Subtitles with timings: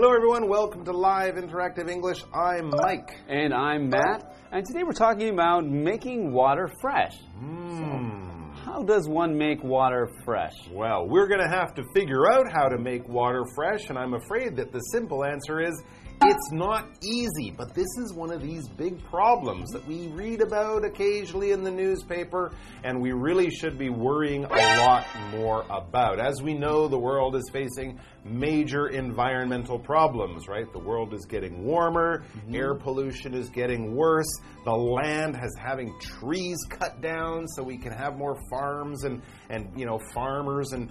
[0.00, 0.48] Hello, everyone.
[0.48, 2.22] Welcome to Live Interactive English.
[2.32, 3.16] I'm Mike.
[3.26, 4.32] And I'm Matt.
[4.52, 7.16] And today we're talking about making water fresh.
[7.40, 8.52] Hmm.
[8.64, 10.54] How does one make water fresh?
[10.70, 14.14] Well, we're going to have to figure out how to make water fresh, and I'm
[14.14, 15.82] afraid that the simple answer is
[16.22, 20.84] it's not easy, but this is one of these big problems that we read about
[20.84, 22.52] occasionally in the newspaper,
[22.84, 26.18] and we really should be worrying a lot more about.
[26.18, 30.70] As we know, the world is facing major environmental problems, right?
[30.72, 32.54] The world is getting warmer, mm-hmm.
[32.54, 34.30] air pollution is getting worse,
[34.64, 39.70] the land has having trees cut down so we can have more farms and, and
[39.78, 40.90] you know, farmers and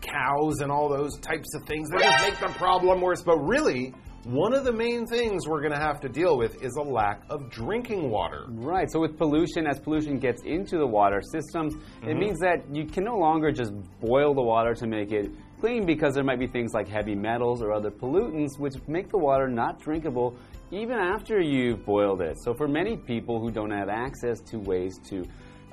[0.00, 3.22] cows and all those types of things that just make the problem worse.
[3.22, 3.94] But really,
[4.26, 7.22] one of the main things we're going to have to deal with is a lack
[7.30, 8.46] of drinking water.
[8.48, 12.18] Right, so with pollution, as pollution gets into the water systems, it mm-hmm.
[12.18, 16.12] means that you can no longer just boil the water to make it clean because
[16.12, 19.80] there might be things like heavy metals or other pollutants which make the water not
[19.80, 20.36] drinkable
[20.72, 22.36] even after you've boiled it.
[22.42, 25.24] So for many people who don't have access to ways to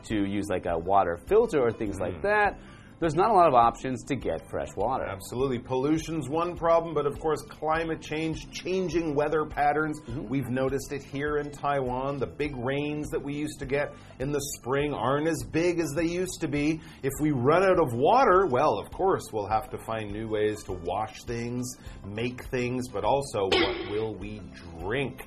[0.04, 2.24] to use like a water filter or things like mm.
[2.24, 2.60] that,
[3.00, 5.06] there's not a lot of options to get fresh water.
[5.06, 5.60] Absolutely.
[5.60, 10.00] Pollution's one problem, but of course, climate change, changing weather patterns.
[10.02, 10.28] Mm-hmm.
[10.28, 12.20] We've noticed it here in Taiwan.
[12.20, 15.92] The big rains that we used to get in the spring aren't as big as
[15.96, 16.82] they used to be.
[17.04, 20.64] If we run out of water, well, of course, we'll have to find new ways
[20.64, 24.42] to wash things, make things, but also what will we
[24.80, 25.26] drink?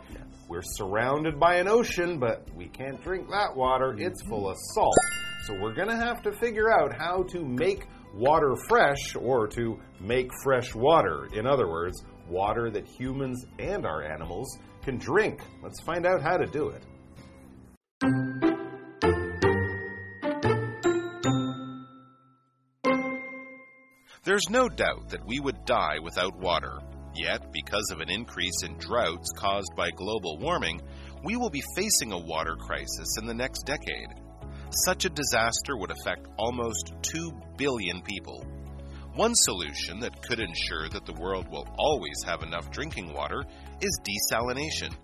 [0.49, 3.95] We're surrounded by an ocean, but we can't drink that water.
[3.99, 4.31] It's mm-hmm.
[4.31, 4.95] full of salt.
[5.47, 9.79] So we're going to have to figure out how to make water fresh or to
[10.01, 11.29] make fresh water.
[11.35, 15.41] In other words, water that humans and our animals can drink.
[15.63, 16.85] Let's find out how to do it.
[24.25, 26.81] There's no doubt that we would die without water.
[27.15, 30.83] Yet, because of an increase in droughts caused by global warming,
[31.23, 34.26] we will be facing a water crisis in the next decade.
[34.71, 38.45] Such a disaster would affect almost 2 billion people.
[39.15, 43.45] One solution that could ensure that the world will always have enough drinking water
[43.81, 44.95] is desalination.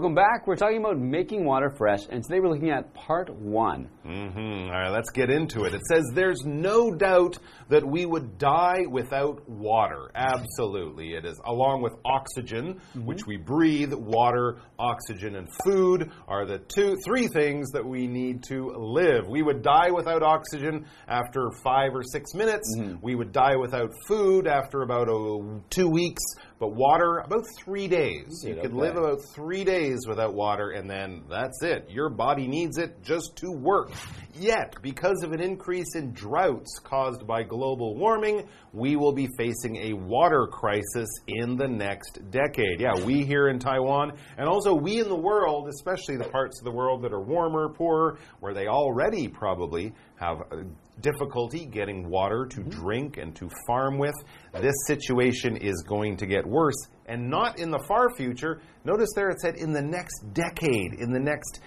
[0.00, 0.46] Welcome back.
[0.46, 3.90] We're talking about making water fresh, and today we're looking at part one.
[4.06, 4.70] Mm-hmm.
[4.70, 5.74] All right, let's get into it.
[5.74, 7.36] It says there's no doubt
[7.68, 10.10] that we would die without water.
[10.14, 11.38] Absolutely, it is.
[11.44, 17.70] Along with oxygen, which we breathe, water, oxygen, and food are the two, three things
[17.72, 19.28] that we need to live.
[19.28, 22.74] We would die without oxygen after five or six minutes.
[23.02, 26.22] We would die without food after about oh, two weeks.
[26.60, 28.44] But water, about three days.
[28.44, 28.80] You Good, could okay.
[28.80, 31.88] live about three days without water, and then that's it.
[31.88, 33.90] Your body needs it just to work.
[34.34, 39.76] Yet, because of an increase in droughts caused by global warming, we will be facing
[39.76, 42.78] a water crisis in the next decade.
[42.78, 46.66] Yeah, we here in Taiwan, and also we in the world, especially the parts of
[46.66, 50.56] the world that are warmer, poorer, where they already probably have uh,
[51.00, 52.70] difficulty getting water to mm-hmm.
[52.70, 54.14] drink and to farm with.
[54.52, 58.60] This situation is going to get worse, and not in the far future.
[58.84, 61.60] Notice there it said in the next decade, in the next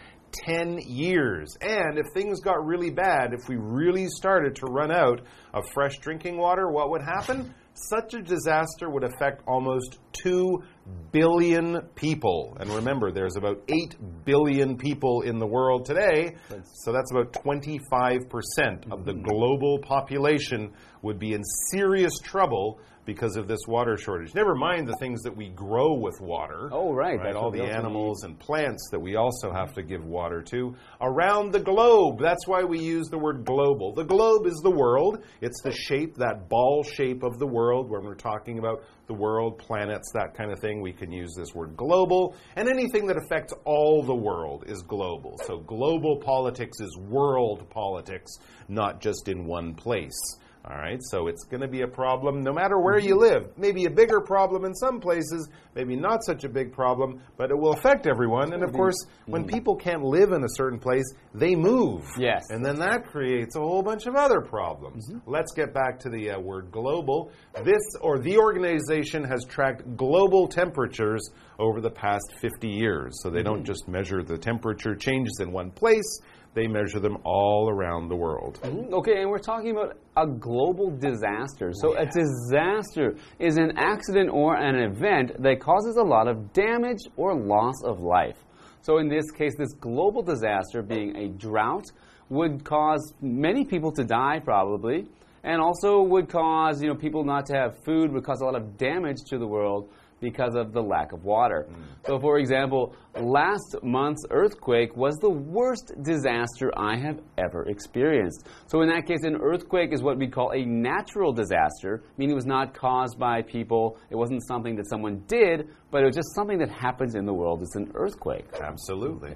[0.46, 1.56] 10 years.
[1.62, 5.22] And if things got really bad, if we really started to run out
[5.54, 7.54] of fresh drinking water, what would happen?
[7.76, 10.64] Such a disaster would affect almost 2
[11.12, 12.58] billion people.
[12.60, 16.36] And remember, there's about 8 billion people in the world today.
[16.84, 23.48] So that's about 25% of the global population would be in serious trouble because of
[23.48, 24.34] this water shortage.
[24.34, 26.70] Never mind the things that we grow with water.
[26.72, 30.42] Oh, right, Right, all the animals and plants that we also have to give water
[30.44, 32.20] to around the globe.
[32.22, 33.94] That's why we use the word global.
[33.94, 35.24] The globe is the world.
[35.42, 39.58] It's the shape, that ball shape of the world when we're talking about the world,
[39.58, 40.73] planets, that kind of thing.
[40.82, 42.36] We can use this word global.
[42.56, 45.40] And anything that affects all the world is global.
[45.46, 48.32] So global politics is world politics,
[48.68, 50.20] not just in one place.
[50.66, 53.50] All right, so it's going to be a problem no matter where you live.
[53.58, 57.58] Maybe a bigger problem in some places, maybe not such a big problem, but it
[57.58, 58.54] will affect everyone.
[58.54, 58.78] And of mm-hmm.
[58.78, 59.54] course, when mm-hmm.
[59.54, 62.06] people can't live in a certain place, they move.
[62.18, 62.46] Yes.
[62.50, 65.10] And then that creates a whole bunch of other problems.
[65.10, 65.30] Mm-hmm.
[65.30, 67.34] Let's get back to the uh, word global.
[67.66, 73.20] This or the organization has tracked global temperatures over the past 50 years.
[73.22, 76.22] So they don't just measure the temperature changes in one place,
[76.54, 78.60] They measure them all around the world.
[78.62, 81.72] Mm, okay, and we're talking about a global disaster.
[81.74, 87.00] So, a disaster is an accident or an event that causes a lot of damage
[87.18, 88.38] or loss of life.
[88.82, 91.86] So, in this case, this global disaster being a drought
[92.30, 95.08] would cause many people to die, probably,
[95.44, 98.56] and also would cause you know people not to have food, would cause a lot
[98.56, 99.90] of damage to the world
[100.24, 101.68] because of the lack of water.
[101.70, 102.08] Mm.
[102.08, 108.48] So, for example, last month's earthquake was the worst disaster I have ever experienced.
[108.68, 112.36] So, in that case, an earthquake is what we call a natural disaster, meaning it
[112.36, 116.34] was not caused by people, it wasn't something that someone did, but it was just
[116.34, 117.62] something that happens in the world.
[117.62, 118.46] It's an earthquake.
[118.62, 119.36] Absolutely.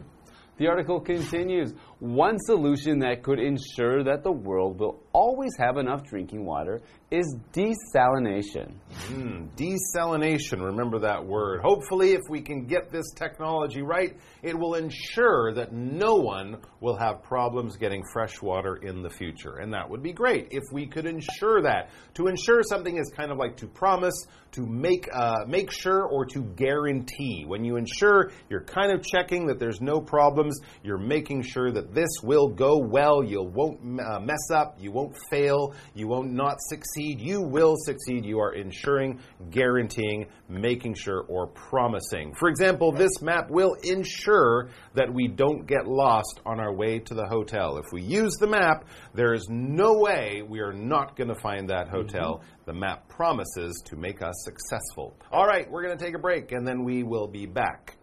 [0.58, 6.04] The article continues One solution that could ensure that the world will always have enough
[6.04, 8.74] drinking water is desalination.
[9.08, 11.62] Mm, desalination, remember that word.
[11.62, 16.98] Hopefully, if we can get this technology right, it will ensure that no one will
[16.98, 19.56] have problems getting fresh water in the future.
[19.56, 21.92] And that would be great if we could ensure that.
[22.16, 26.26] To ensure something is kind of like to promise, to make, uh, make sure, or
[26.26, 27.46] to guarantee.
[27.48, 31.94] When you ensure, you're kind of checking that there's no problems, you're making sure that
[31.94, 36.58] this will go well, you won't uh, mess up, you won't fail, you won't not
[36.60, 38.26] succeed, you will succeed.
[38.26, 42.34] You are ensuring, guaranteeing, making sure, or promising.
[42.36, 47.14] For example, this map will ensure that we don't get lost on our way to
[47.14, 47.78] the hotel.
[47.78, 51.70] If we use the map, there is no way we are not going to find
[51.70, 51.98] that mm-hmm.
[51.98, 52.42] hotel.
[52.66, 55.16] The map promises to make us successful.
[55.32, 57.97] All right, we're going to take a break and then we will be back.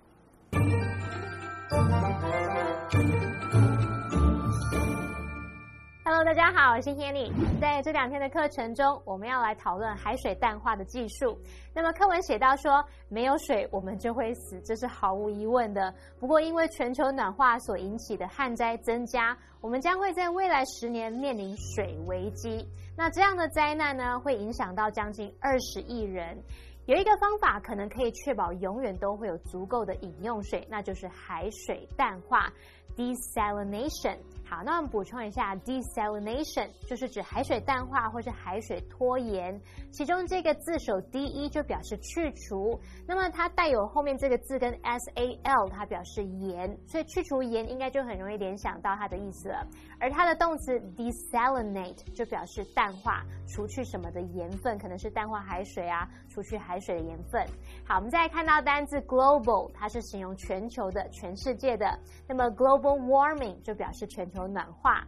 [6.25, 7.31] 大家好，我是 Hanny。
[7.61, 11.39] 在这两天的课程中，我们要来讨论海水淡化的技术。
[11.75, 15.95] 那么课文写到说，没有水我们就会死，这是毫无疑问的。
[16.19, 22.67] 不过，因为全球暖化所引起的旱灾增加，我们将会在未来十年面临水危机。
[22.97, 26.43] 那这样的灾难呢，会影响到将近二十亿人。
[26.87, 32.51] 有一个方法可能可以确保永远都会有足够的饮用水，那就是海水淡化
[32.97, 34.19] （desalination）。
[34.47, 39.59] 好，那我们补充一下，desalination 就是指海水淡化或是海水拖延。
[39.91, 49.67] 其中这个字首 d e 就表示去除，那么它带有后面这个字跟 s a l，它表示盐，所以去除盐应该就很容易联想到它的意思了。
[49.99, 57.45] 而它的动词 desalinate 就表示淡化，除去什么的盐分，可能是淡化海水啊，除去海水的盐分。
[57.87, 61.99] 好，我们再来看到单字 global，它是形容全球的、全世界的。
[62.29, 65.03] 那么 global warming 就表示全球暖化。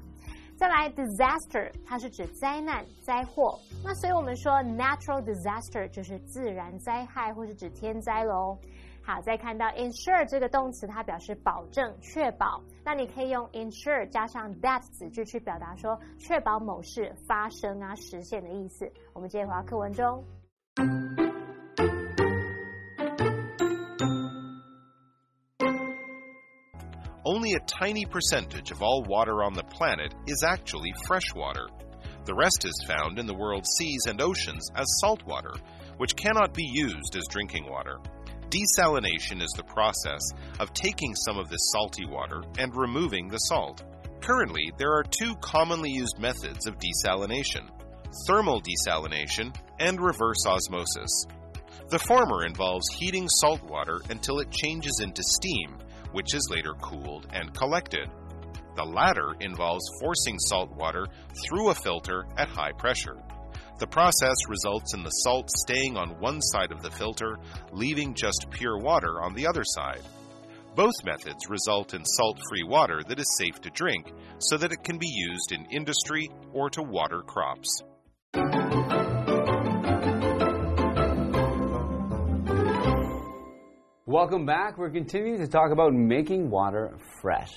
[0.56, 3.58] 再来 disaster，它是指灾难、灾祸。
[3.84, 8.56] 那所以我们说 natural disaster 就是自然灾害或是指天灾喽。
[9.02, 12.61] 好，再看到 ensure 这个动词，它表示保证、确保。
[12.82, 18.90] 那你可以用 ensure 加上 that 子句去表达说确保某事发生啊、实现的意思。
[19.12, 20.25] 我们接着回到课文中。
[27.26, 31.67] Only a tiny percentage of all water on the planet is actually fresh water.
[32.24, 35.53] The rest is found in the world's seas and oceans as salt water,
[35.96, 37.98] which cannot be used as drinking water.
[38.48, 40.22] Desalination is the process
[40.60, 43.82] of taking some of this salty water and removing the salt.
[44.20, 47.69] Currently, there are two commonly used methods of desalination
[48.29, 51.27] thermal desalination and reverse osmosis.
[51.89, 55.77] The former involves heating salt water until it changes into steam,
[56.17, 58.08] which is later cooled and collected.
[58.75, 61.06] The latter involves forcing salt water
[61.44, 63.19] through a filter at high pressure.
[63.79, 67.37] The process results in the salt staying on one side of the filter,
[67.70, 70.01] leaving just pure water on the other side.
[70.75, 74.85] Both methods result in salt free water that is safe to drink so that it
[74.85, 77.82] can be used in industry or to water crops.
[84.17, 84.79] Welcome back.
[84.79, 87.53] We're continuing to talk about making water fresh.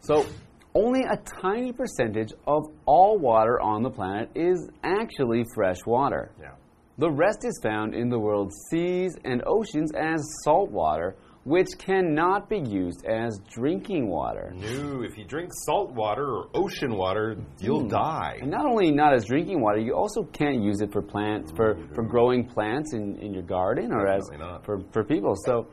[0.00, 0.26] So,
[0.74, 6.32] only a tiny percentage of all water on the planet is actually fresh water.
[6.40, 6.54] Yeah.
[6.98, 12.48] The rest is found in the world's seas and oceans as salt water, which cannot
[12.48, 14.52] be used as drinking water.
[14.56, 18.38] No, if you drink salt water or ocean water, you'll die.
[18.40, 21.76] And not only not as drinking water, you also can't use it for plants for,
[21.94, 24.64] for growing plants in, in your garden or as Definitely not.
[24.64, 25.34] for, for people.
[25.44, 25.68] So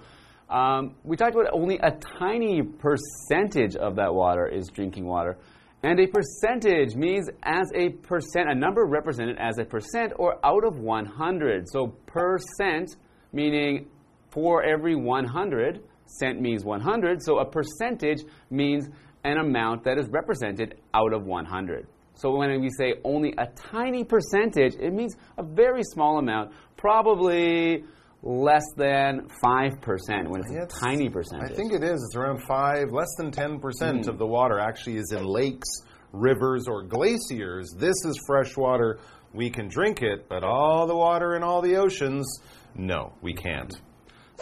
[0.49, 5.37] um, we talked about only a tiny percentage of that water is drinking water.
[5.83, 10.65] And a percentage means as a percent, a number represented as a percent or out
[10.65, 11.67] of 100.
[11.69, 12.97] So percent
[13.33, 13.87] meaning
[14.31, 17.21] for every 100, cent means 100.
[17.21, 18.87] So a percentage means
[19.23, 21.87] an amount that is represented out of 100.
[22.15, 27.83] So when we say only a tiny percentage, it means a very small amount, probably
[28.23, 31.51] less than 5% when it's It's- a tiny percentage.
[31.51, 32.03] I think it is.
[32.03, 34.09] It's around five, less than 10% hmm.
[34.09, 35.69] of the water actually is in lakes,
[36.11, 37.73] rivers, or glaciers.
[37.77, 38.99] This is fresh water.
[39.33, 42.27] We can drink it, but all the water in all the oceans,
[42.75, 43.73] no, we can't.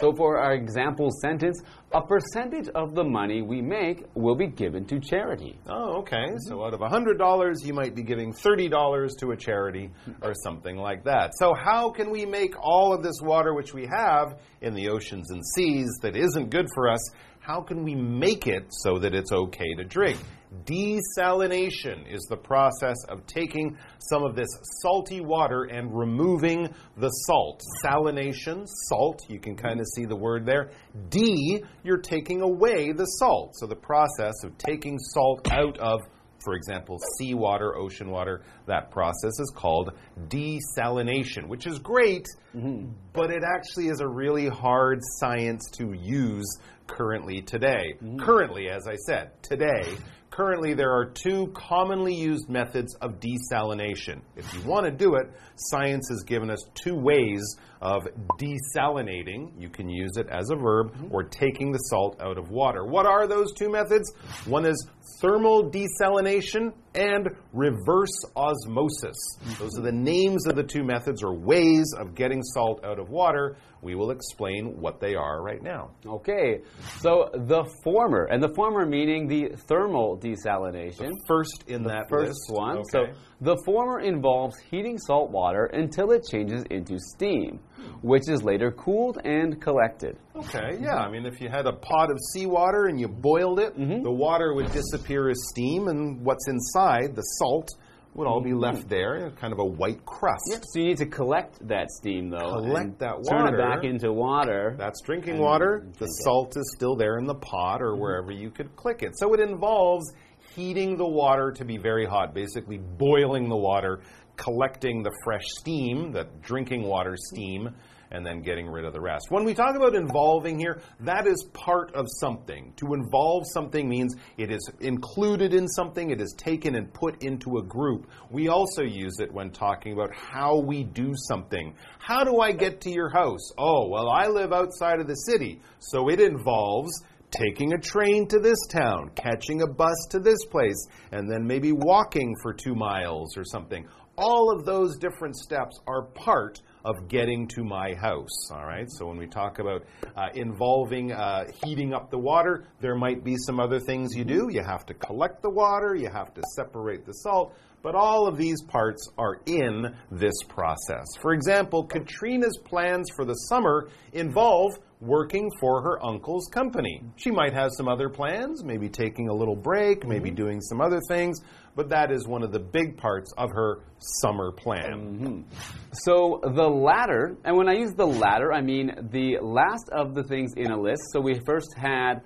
[0.00, 1.60] So, for our example sentence,
[1.92, 5.58] a percentage of the money we make will be given to charity.
[5.68, 6.16] Oh, okay.
[6.16, 6.48] Mm-hmm.
[6.48, 9.90] So out of $100, you might be giving $30 to a charity
[10.22, 11.32] or something like that.
[11.34, 15.30] So, how can we make all of this water which we have in the oceans
[15.30, 17.10] and seas that isn't good for us?
[17.40, 20.18] How can we make it so that it's okay to drink?
[20.64, 24.48] Desalination is the process of taking some of this
[24.82, 27.62] salty water and removing the salt.
[27.84, 30.70] Salination, salt, you can kind of see the word there.
[31.08, 33.54] D, you're taking away the salt.
[33.56, 36.00] So the process of taking salt out of
[36.42, 39.92] for example, seawater, ocean water, that process is called
[40.28, 42.24] desalination, which is great,
[42.56, 42.90] mm-hmm.
[43.12, 46.46] but it actually is a really hard science to use
[46.86, 47.94] currently today.
[48.02, 48.18] Mm-hmm.
[48.20, 49.96] Currently, as I said, today,
[50.30, 54.20] currently there are two commonly used methods of desalination.
[54.36, 58.06] If you want to do it, science has given us two ways of
[58.38, 59.52] desalinating.
[59.58, 61.14] You can use it as a verb mm-hmm.
[61.14, 62.84] or taking the salt out of water.
[62.84, 64.12] What are those two methods?
[64.46, 64.86] One is
[65.20, 69.16] thermal desalination and reverse osmosis.
[69.42, 69.62] Mm-hmm.
[69.62, 73.08] Those are the names of the two methods or ways of getting salt out of
[73.08, 73.56] water.
[73.82, 75.90] We will explain what they are right now.
[76.06, 76.60] Okay,
[76.98, 81.10] so the former, and the former meaning the thermal desalination.
[81.26, 82.50] First in that First list.
[82.50, 82.78] one.
[82.78, 82.84] Okay.
[82.92, 83.06] So
[83.40, 87.58] the former involves heating salt water until it changes into steam,
[88.02, 90.18] which is later cooled and collected.
[90.36, 90.96] Okay, yeah.
[90.96, 94.02] I mean, if you had a pot of seawater and you boiled it, mm-hmm.
[94.02, 97.68] the water would disappear as steam, and what's inside, the salt,
[98.14, 100.42] would all be left there, kind of a white crust.
[100.50, 100.62] Yep.
[100.64, 102.60] So you need to collect that steam, though.
[102.60, 104.74] Collect that Turn it back into water.
[104.78, 105.86] That's drinking water.
[105.98, 108.00] The salt is still there in the pot or mm-hmm.
[108.00, 109.12] wherever you could click it.
[109.16, 110.12] So it involves
[110.54, 114.00] heating the water to be very hot, basically boiling the water,
[114.36, 117.70] collecting the fresh steam, that drinking water steam,
[118.10, 119.26] and then getting rid of the rest.
[119.30, 122.72] When we talk about involving here, that is part of something.
[122.76, 127.58] To involve something means it is included in something, it is taken and put into
[127.58, 128.08] a group.
[128.30, 131.74] We also use it when talking about how we do something.
[131.98, 133.52] How do I get to your house?
[133.58, 136.90] Oh, well, I live outside of the city, so it involves
[137.30, 141.72] taking a train to this town, catching a bus to this place, and then maybe
[141.72, 143.86] walking for two miles or something.
[144.20, 148.50] All of those different steps are part of getting to my house.
[148.52, 148.86] All right.
[148.86, 149.82] So when we talk about
[150.14, 154.48] uh, involving uh, heating up the water, there might be some other things you do.
[154.50, 157.54] You have to collect the water, you have to separate the salt.
[157.82, 161.06] But all of these parts are in this process.
[161.22, 167.02] For example, Katrina's plans for the summer involve working for her uncle's company.
[167.16, 171.00] She might have some other plans, maybe taking a little break, maybe doing some other
[171.08, 171.40] things,
[171.76, 173.80] but that is one of the big parts of her
[174.20, 175.44] summer plan.
[175.92, 180.22] So the latter, and when I use the latter, I mean the last of the
[180.24, 181.02] things in a list.
[181.12, 182.22] So we first had,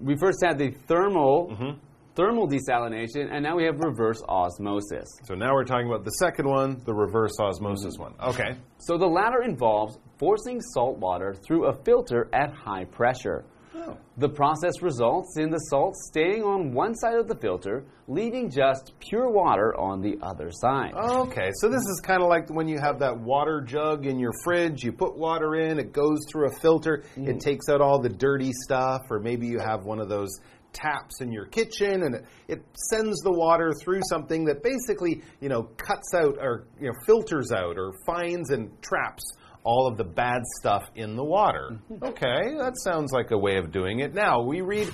[0.00, 1.78] we first had the thermal, Mm-hmm.
[2.14, 5.06] thermal desalination, and now we have reverse osmosis.
[5.24, 8.14] So now we're talking about the second one, the reverse osmosis one.
[8.22, 8.56] Okay.
[8.78, 13.44] So the latter involves forcing salt water through a filter at high pressure.
[13.76, 13.96] Oh.
[14.16, 18.92] The process results in the salt staying on one side of the filter, leaving just
[18.98, 20.94] pure water on the other side.
[20.94, 24.32] Okay, so this is kind of like when you have that water jug in your
[24.42, 24.82] fridge.
[24.82, 27.40] You put water in, it goes through a filter, it mm.
[27.40, 30.30] takes out all the dirty stuff, or maybe you have one of those
[30.72, 35.48] taps in your kitchen and it, it sends the water through something that basically, you
[35.48, 39.24] know, cuts out or, you know, filters out or finds and traps
[39.66, 41.78] all of the bad stuff in the water.
[42.02, 44.14] Okay, that sounds like a way of doing it.
[44.14, 44.88] Now, we read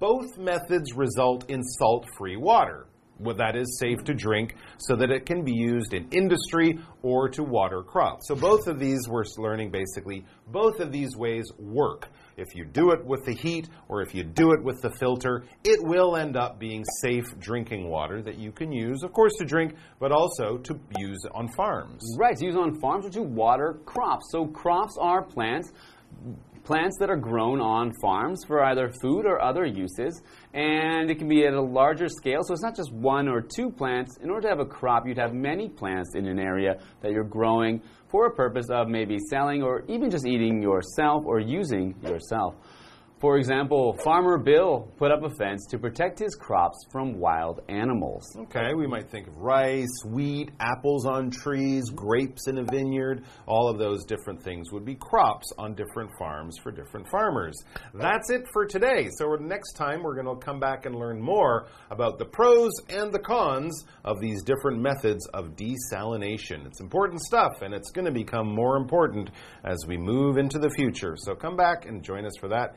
[0.00, 2.85] both methods result in salt free water.
[3.18, 7.28] Well, that is safe to drink so that it can be used in industry or
[7.30, 8.28] to water crops.
[8.28, 12.08] So, both of these we're learning basically, both of these ways work.
[12.36, 15.44] If you do it with the heat or if you do it with the filter,
[15.64, 19.46] it will end up being safe drinking water that you can use, of course, to
[19.46, 22.02] drink, but also to use on farms.
[22.18, 24.26] Right, to use on farms or to water crops.
[24.30, 25.72] So crops are plants
[26.66, 30.20] plants that are grown on farms for either food or other uses,
[30.52, 32.40] and it can be at a larger scale.
[32.42, 34.18] So it's not just one or two plants.
[34.20, 37.24] In order to have a crop, you'd have many plants in an area that you're
[37.24, 42.54] growing for a purpose of maybe selling or even just eating yourself or using yourself.
[43.18, 48.24] For example, Farmer Bill put up a fence to protect his crops from wild animals.
[48.36, 53.24] Okay, we might think of rice, wheat, apples on trees, grapes in a vineyard.
[53.46, 57.56] All of those different things would be crops on different farms for different farmers.
[57.94, 59.08] That's it for today.
[59.16, 63.10] So, next time we're going to come back and learn more about the pros and
[63.10, 66.66] the cons of these different methods of desalination.
[66.66, 69.30] It's important stuff, and it's going to become more important
[69.64, 71.14] as we move into the future.
[71.16, 72.76] So, come back and join us for that.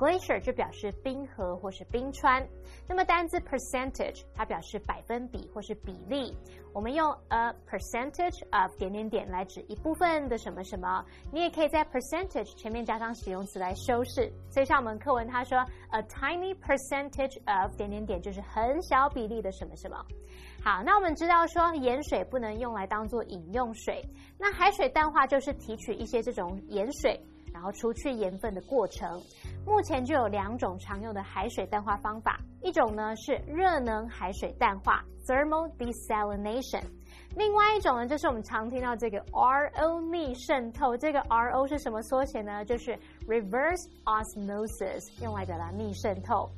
[0.00, 2.42] Glacier 就表示冰河或是冰川，
[2.88, 6.34] 那么单字 percentage 它表示百分比或是比例。
[6.72, 14.32] 我们用 a percentage of 点点点来指一部分的什么什么，你也可以在 percentage 前面加上形容词来修饰。
[14.48, 15.58] 所以像我们课文他说
[15.90, 20.02] a tiny percentage of 点点点就是很小比例的什么什么。
[20.64, 24.02] 好，那我们知道说盐水不能用来当做饮用水，
[24.38, 27.20] 那海水淡化就是提取一些这种盐水。
[27.52, 29.20] 然后除去盐分的过程，
[29.66, 36.82] 目前就有两种常用的海水淡化方法，一种呢是热能海水淡化 （thermal desalination），
[37.36, 40.96] 另外一种呢就是我们常听到这个 RO 逆渗透。
[40.96, 42.64] 这个 RO 是什么缩写呢？
[42.64, 46.48] 就是 reverse osmosis，用来表达逆渗透。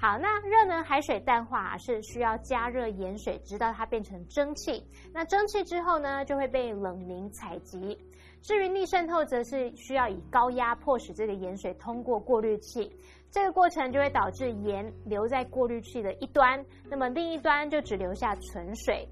[0.00, 4.84] 好，那热能海水淡化是需要加热盐水，直到它变成蒸汽。
[5.12, 7.98] 那蒸汽之后呢，就会被冷凝采集。
[8.40, 12.90] 至于逆渗透，则是需要以高压迫使这个盐水通过过滤器，
[13.30, 19.06] 这个过程就会导致盐留在过滤器的一端，那么另一端就只留下纯水。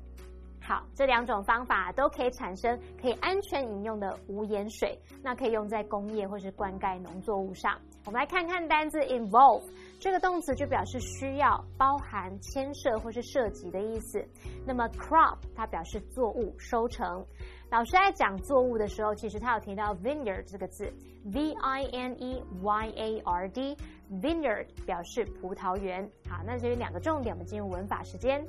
[0.62, 7.79] 好，这两种方法都可以产生可以安全饮用的无盐水，那可以用在工业或是灌溉农作物上。
[8.05, 9.62] 我们来看看单字 involve
[9.99, 14.25] 这个动词就表示需要、包含、牵涉或是涉及的意思。
[14.67, 17.25] 那么 crop 它表示作物、收成。
[17.71, 20.93] 老师在讲作物的时候，其实他有提到 vineyard 这个字
[21.33, 26.09] ，v i n e y a r d，vineyard 表示葡萄园。
[26.29, 28.45] 好，那这有两个重点，我们进入文法时间。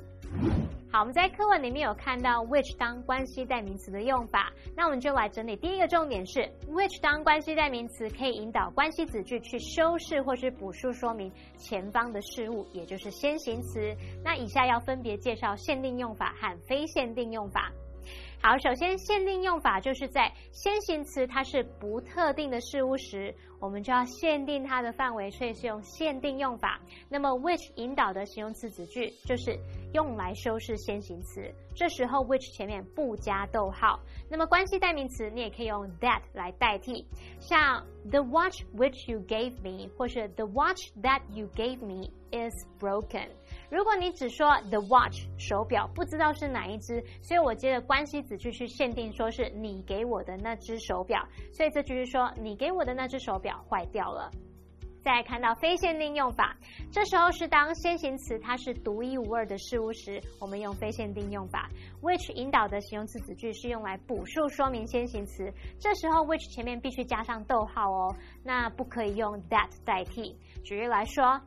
[0.90, 5.54] 好，我们在课文里面有看到 which 当关系代名词的用法，那我们就来整理。
[5.56, 13.94] 第一个重点是 which 当关系代名词可以引导关系子句去修饰或是补述说明前方的事物，也就是先行词。
[14.24, 17.70] 那以下要分别介绍限定用法和非限定用法。
[18.40, 26.80] 好，首先限定用法就是在先行词它是不特定的事物时，我们就要限定它的范围，所以是用限定用法。
[27.08, 29.58] 那么 which 引导的形容词子句就是
[29.92, 33.98] 用来修饰先行词，这时候 which 前面不加逗号。
[34.30, 37.04] 那么关系代名词你也可以用 that 来代替，
[37.40, 43.28] 像 the watch which you gave me，或是 the watch that you gave me is broken。
[43.70, 54.30] 如果你只说 the watch 手表，不知道是哪一只，所以我接着关系子句去限定，说是你给我的那只手表，所以这句是说你给我的那只手表坏掉了。
[55.00, 56.56] 再看到非限定用法，
[56.90, 61.70] 这时候是当先行词它是独一无二的事物时，我们用非限定用法。
[62.02, 70.36] which 引导的形容词子句是用来补述说明先行词，这时候 which 前面必须加上逗号哦，那不可以用 that 代替。
[70.64, 71.40] 举例来说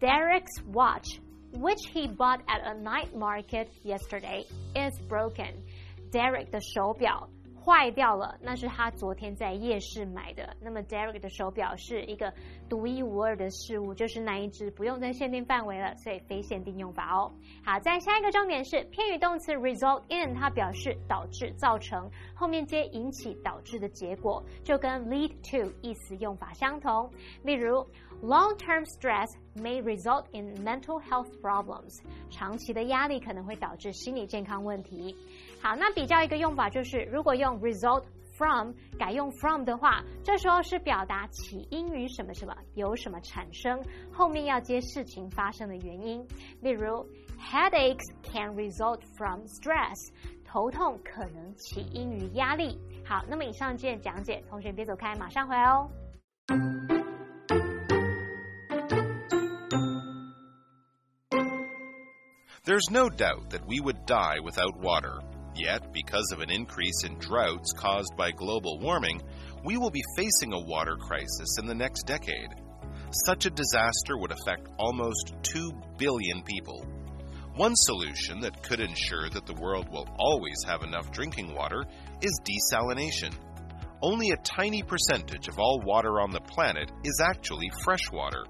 [0.00, 1.20] ，Derek's watch。
[1.53, 4.45] which he bought at a night market yesterday
[4.75, 5.63] is broken.
[6.11, 7.29] Derek 的手表
[7.64, 10.56] 坏掉了，那是他昨天在夜市买的。
[10.60, 12.32] 那么 Derek 的手表是一个
[12.68, 17.32] 独一无二的事物，就是那一只，不用在限定范围了，所以非限定用法哦。
[17.64, 27.10] 好，在下一个重点是偏语动词 result in，它表示导致、造成，后面接引起、导致的结果，就跟 lead to 意思用法相同。
[27.44, 27.86] 例如。
[28.22, 31.98] Long-term stress may result in mental health problems。
[32.30, 35.16] 长期的压力可能会导致心理健康问题。
[35.61, 38.03] 好，那比较一个用法就是，如果用 result
[38.37, 46.25] from 改用 from 的话，这时候是表达起因于什么什么，由什么产生，后面要接事情发生的原因。
[46.61, 47.05] 例如，
[47.39, 49.95] headaches can result from stress。
[50.45, 52.79] 头痛可能起因于压力。
[53.05, 55.89] 好，那么以上这些讲解，同学别走开，马上回来哦。
[62.63, 65.21] There's no doubt that we would die without water.
[65.54, 69.20] Yet, because of an increase in droughts caused by global warming,
[69.64, 72.48] we will be facing a water crisis in the next decade.
[73.26, 76.86] such a disaster would affect almost 2 billion people.
[77.56, 81.84] One solution that could ensure that the world will always have enough drinking water
[82.22, 83.34] is desalination.
[84.00, 88.46] Only a tiny percentage of all water on the planet is actually fresh water.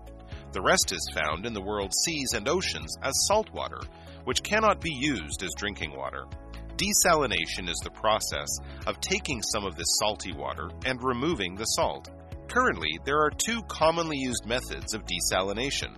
[0.53, 3.81] The rest is found in the world's seas and oceans as salt water,
[4.25, 6.27] which cannot be used as drinking water.
[6.83, 8.49] Desalination is the process
[8.88, 12.11] of taking some of this salty water and removing the salt.
[12.49, 15.97] Currently, there are two commonly used methods of desalination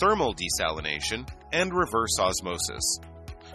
[0.00, 2.98] thermal desalination and reverse osmosis.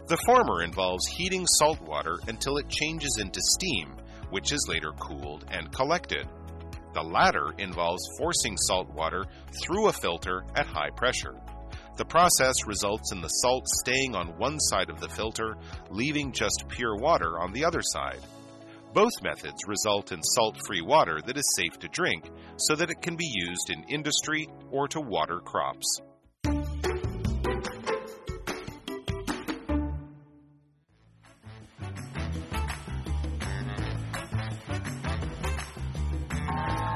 [0.08, 3.96] The former involves heating salt water until it changes into steam,
[4.32, 6.28] which is later cooled and collected.
[6.96, 9.26] The latter involves forcing salt water
[9.62, 11.36] through a filter at high pressure.
[11.96, 15.56] The process results in the salt staying on one side of the filter,
[15.92, 18.20] leaving just pure water on the other side.
[18.94, 23.02] Both methods result in salt free water that is safe to drink so that it
[23.02, 26.02] can be used in industry or to water crops.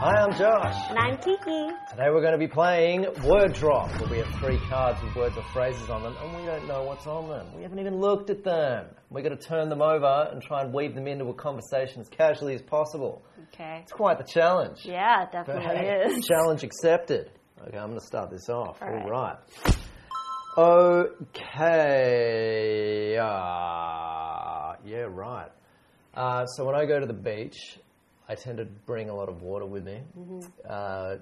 [0.09, 0.73] Hi, I'm Josh.
[0.89, 1.67] And I'm Kiki.
[1.89, 5.35] Today we're going to be playing Word Drop, where we have three cards with words
[5.35, 7.53] or phrases on them, and we don't know what's on them.
[7.53, 8.85] We haven't even looked at them.
[9.09, 12.07] We're going to turn them over and try and weave them into a conversation as
[12.07, 13.21] casually as possible.
[13.53, 13.79] Okay.
[13.83, 14.85] It's quite the challenge.
[14.85, 16.25] Yeah, But definitely hey, is.
[16.29, 17.29] challenge accepted.
[17.67, 18.81] Okay, I'm going to start this off.
[18.81, 19.35] All right.
[21.37, 23.17] Okay.
[23.17, 25.51] Uh, yeah, right.
[26.13, 27.77] Uh, so when I go to the beach,
[28.29, 30.01] I tend to bring a lot of water with me,
[30.69, 31.15] uh,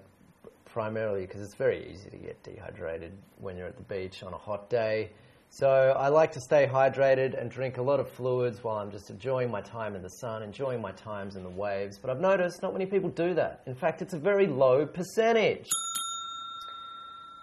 [0.66, 4.38] primarily because it's very easy to get dehydrated when you're at the beach on a
[4.38, 5.12] hot day.
[5.50, 9.10] So I like to stay hydrated and drink a lot of fluids while I'm just
[9.10, 11.98] enjoying my time in the sun, enjoying my times in the waves.
[11.98, 13.62] But I've noticed not many people do that.
[13.68, 15.70] In fact, it's a very low percentage.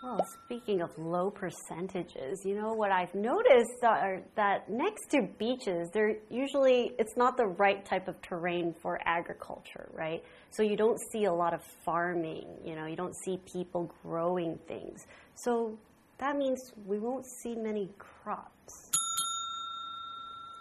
[0.02, 5.90] Well, speaking of low percentages, you know what I've noticed are that next to beaches,
[5.92, 10.24] they're usually it's not the right type of terrain for agriculture, right?
[10.50, 14.58] So you don't see a lot of farming, you know, you don't see people growing
[14.66, 15.06] things.
[15.36, 15.78] So
[16.18, 18.90] that means we won't see many crops.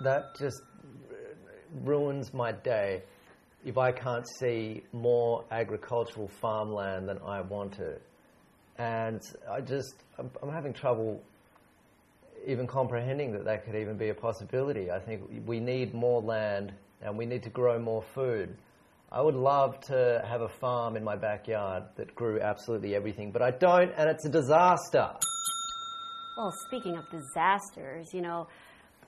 [0.01, 0.61] That just
[1.83, 3.01] ruins my day
[3.65, 7.97] if I can't see more agricultural farmland than I want to.
[8.81, 11.21] And I just, I'm, I'm having trouble
[12.47, 14.89] even comprehending that that could even be a possibility.
[14.89, 18.57] I think we need more land and we need to grow more food.
[19.11, 23.43] I would love to have a farm in my backyard that grew absolutely everything, but
[23.43, 25.11] I don't, and it's a disaster.
[26.35, 28.47] Well, speaking of disasters, you know,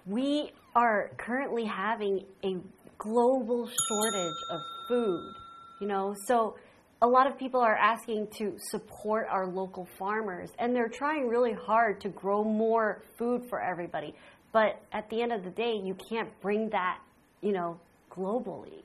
[0.05, 2.57] we are currently having a
[2.99, 5.33] global shortage of food,
[5.81, 6.57] you know, so
[7.03, 11.51] a lot of people are asking to support our local farmers and they're trying really
[11.51, 14.15] hard to grow more food for everybody.
[14.53, 16.99] But at the end of the day, you can't bring that,
[17.41, 17.77] you know,
[18.09, 18.83] globally.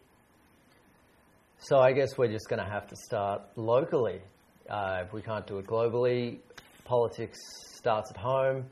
[1.59, 4.20] So I guess we're just going to have to start locally.
[4.68, 6.38] Uh, if we can't do it globally,
[6.85, 7.38] politics
[7.76, 8.64] starts at home.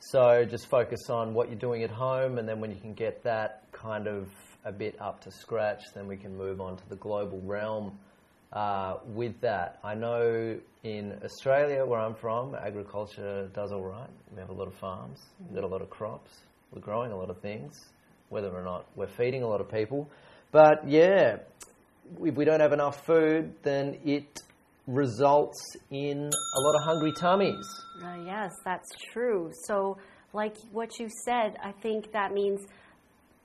[0.00, 3.22] So just focus on what you're doing at home, and then when you can get
[3.22, 4.28] that kind of
[4.64, 7.98] a bit up to scratch, then we can move on to the global realm
[8.52, 9.78] uh, with that.
[9.82, 14.10] I know in Australia, where I'm from, agriculture does all right.
[14.34, 16.30] We have a lot of farms, we've got a lot of crops,
[16.72, 17.88] we're growing a lot of things,
[18.28, 20.10] whether or not we're feeding a lot of people.
[20.50, 21.36] But yeah,
[22.22, 24.40] if we don't have enough food, then it
[24.86, 27.66] results in a lot of hungry tummies.
[28.02, 29.50] Uh, yes, that's true.
[29.66, 29.98] So,
[30.32, 32.60] like what you said, I think that means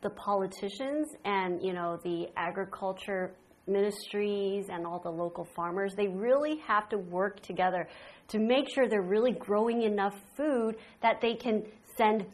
[0.02, 3.34] the politicians and you know the agriculture
[3.68, 7.88] ministries and all the local farmers they really have to work together
[8.30, 11.64] to make sure they're really growing enough food that they can
[11.98, 12.26] send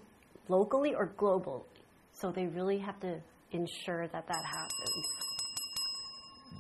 [0.48, 1.64] locally or globally.
[2.14, 3.20] So they really have to
[3.52, 5.06] ensure that that happens.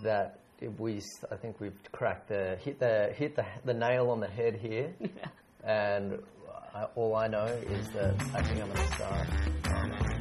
[0.03, 4.19] That if we, I think we've cracked the hit the hit the, the nail on
[4.19, 4.93] the head here.
[5.65, 6.19] And
[6.75, 9.27] I, all I know is that I think I'm going to start.
[9.63, 10.12] farming.